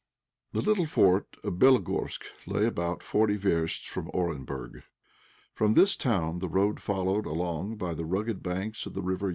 [0.53, 4.81] The little fort of Bélogorsk lay about forty versts from Orenburg.
[5.53, 9.29] From this town the road followed along by the rugged banks of the R.